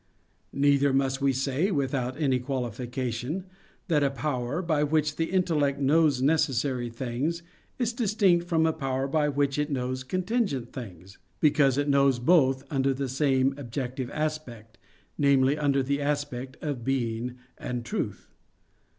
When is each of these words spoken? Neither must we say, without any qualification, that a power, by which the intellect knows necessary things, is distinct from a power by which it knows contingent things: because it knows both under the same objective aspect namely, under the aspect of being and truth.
Neither 0.55 0.91
must 0.93 1.21
we 1.21 1.31
say, 1.31 1.69
without 1.69 2.19
any 2.19 2.39
qualification, 2.39 3.45
that 3.87 4.03
a 4.03 4.09
power, 4.09 4.63
by 4.63 4.83
which 4.83 5.15
the 5.15 5.29
intellect 5.29 5.79
knows 5.79 6.23
necessary 6.23 6.89
things, 6.89 7.43
is 7.77 7.93
distinct 7.93 8.47
from 8.47 8.65
a 8.65 8.73
power 8.73 9.07
by 9.07 9.29
which 9.29 9.59
it 9.59 9.69
knows 9.69 10.03
contingent 10.03 10.73
things: 10.73 11.19
because 11.39 11.77
it 11.77 11.87
knows 11.87 12.17
both 12.17 12.63
under 12.71 12.95
the 12.95 13.07
same 13.07 13.53
objective 13.59 14.09
aspect 14.09 14.79
namely, 15.19 15.55
under 15.55 15.83
the 15.83 16.01
aspect 16.01 16.57
of 16.63 16.83
being 16.83 17.35
and 17.59 17.85
truth. 17.85 18.27